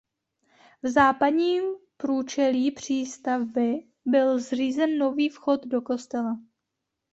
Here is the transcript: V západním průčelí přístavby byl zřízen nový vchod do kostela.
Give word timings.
V 0.83 0.87
západním 0.87 1.63
průčelí 1.97 2.71
přístavby 2.71 3.75
byl 4.05 4.39
zřízen 4.39 4.97
nový 4.97 5.29
vchod 5.29 5.65
do 5.65 5.81
kostela. 5.81 6.39